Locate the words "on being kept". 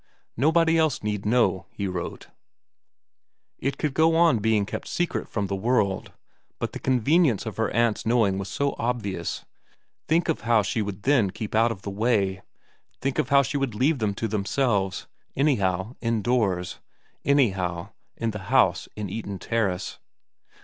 4.15-4.87